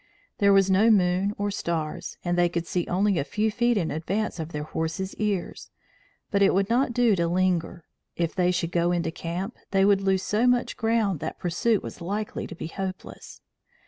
[0.39, 3.91] There was no moon or stars and they could see only a few feet in
[3.91, 5.69] advance of their horses' ears,
[6.31, 7.85] but it would not do to linger.
[8.15, 12.01] If they should go into camp, they would lose so much ground that pursuit was
[12.01, 13.41] likely to be hopeless.